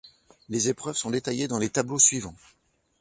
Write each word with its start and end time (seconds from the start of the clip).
Les 0.49 0.67
épreuves 0.67 0.95
sont 0.95 1.11
détaillées 1.11 1.47
dans 1.47 1.59
les 1.59 1.69
tableaux 1.69 1.99
suivants. 1.99 2.33